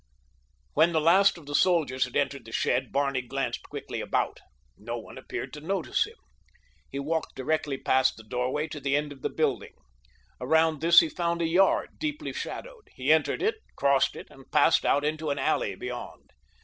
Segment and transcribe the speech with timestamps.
[0.73, 4.39] When the last of the soldiers had entered the shed Barney glanced quickly about.
[4.75, 6.15] No one appeared to notice him.
[6.89, 9.75] He walked directly past the doorway to the end of the building.
[10.39, 12.89] Around this he found a yard, deeply shadowed.
[12.95, 16.31] He entered it, crossed it, and passed out into an alley beyond.